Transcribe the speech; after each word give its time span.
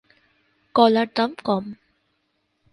কলার 0.75 1.07
দাম 1.15 1.31
কম। 1.45 1.65